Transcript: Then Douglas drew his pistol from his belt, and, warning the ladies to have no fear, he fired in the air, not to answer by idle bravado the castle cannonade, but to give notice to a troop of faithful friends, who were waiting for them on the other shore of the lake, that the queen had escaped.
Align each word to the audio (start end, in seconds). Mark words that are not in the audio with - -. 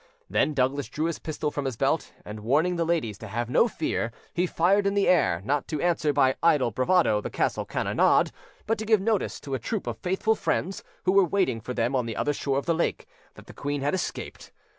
Then 0.27 0.55
Douglas 0.55 0.87
drew 0.89 1.05
his 1.05 1.19
pistol 1.19 1.51
from 1.51 1.65
his 1.65 1.77
belt, 1.77 2.11
and, 2.25 2.39
warning 2.39 2.75
the 2.75 2.85
ladies 2.87 3.19
to 3.19 3.27
have 3.27 3.51
no 3.51 3.67
fear, 3.67 4.11
he 4.33 4.47
fired 4.47 4.87
in 4.87 4.95
the 4.95 5.07
air, 5.07 5.43
not 5.45 5.67
to 5.67 5.79
answer 5.79 6.11
by 6.11 6.35
idle 6.41 6.71
bravado 6.71 7.21
the 7.21 7.29
castle 7.29 7.65
cannonade, 7.65 8.31
but 8.65 8.79
to 8.79 8.85
give 8.87 8.99
notice 8.99 9.39
to 9.41 9.53
a 9.53 9.59
troop 9.59 9.85
of 9.85 9.99
faithful 9.99 10.33
friends, 10.33 10.83
who 11.03 11.11
were 11.11 11.23
waiting 11.23 11.61
for 11.61 11.75
them 11.75 11.95
on 11.95 12.07
the 12.07 12.15
other 12.15 12.33
shore 12.33 12.57
of 12.57 12.65
the 12.65 12.73
lake, 12.73 13.05
that 13.35 13.45
the 13.45 13.53
queen 13.53 13.81
had 13.81 13.93
escaped. 13.93 14.51